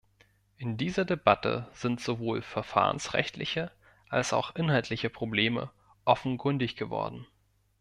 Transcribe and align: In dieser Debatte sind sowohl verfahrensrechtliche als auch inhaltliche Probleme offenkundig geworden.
In 0.57 0.77
dieser 0.77 1.05
Debatte 1.05 1.67
sind 1.73 2.01
sowohl 2.01 2.41
verfahrensrechtliche 2.41 3.71
als 4.09 4.33
auch 4.33 4.55
inhaltliche 4.55 5.11
Probleme 5.11 5.69
offenkundig 6.05 6.75
geworden. 6.75 7.27